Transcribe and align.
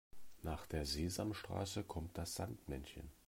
Nach 0.41 0.65
der 0.65 0.87
Sesamstraße 0.87 1.83
kommt 1.83 2.17
das 2.17 2.33
Sandmännchen. 2.33 3.11